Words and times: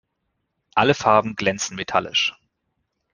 Alle 0.73 0.95
Farben 0.95 1.35
glänzen 1.35 1.75
metallisch. 1.75 2.33